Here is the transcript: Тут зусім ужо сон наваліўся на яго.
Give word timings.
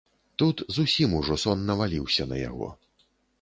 Тут 0.41 0.63
зусім 0.77 1.13
ужо 1.19 1.37
сон 1.43 1.61
наваліўся 1.69 2.27
на 2.33 2.41
яго. 2.49 2.73